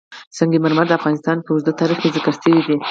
سنگ 0.37 0.53
مرمر 0.63 0.85
د 0.87 0.93
افغانستان 0.99 1.37
په 1.41 1.49
اوږده 1.51 1.73
تاریخ 1.79 1.97
کې 2.01 2.13
ذکر 2.15 2.33
شوی 2.41 2.61
دی. 2.67 2.75